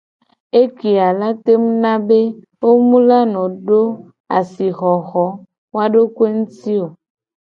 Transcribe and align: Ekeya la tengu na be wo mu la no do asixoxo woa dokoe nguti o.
Ekeya 0.61 1.07
la 1.19 1.29
tengu 1.43 1.71
na 1.83 1.93
be 2.07 2.19
wo 2.61 2.69
mu 2.87 2.97
la 3.09 3.19
no 3.33 3.43
do 3.67 3.81
asixoxo 4.37 5.25
woa 5.73 5.85
dokoe 5.93 6.31
nguti 6.37 6.73
o. 6.83 6.85